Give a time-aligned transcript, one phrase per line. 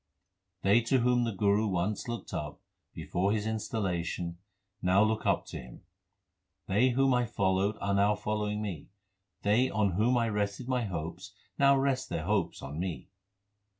[0.63, 2.59] They to whom the Guru once looked up,
[2.91, 4.39] before his installation,
[4.81, 5.83] now look up to him:
[6.65, 8.89] They whom I followed are now following me;
[9.43, 13.09] They on whom I rested my hopes now rest their hopes on me.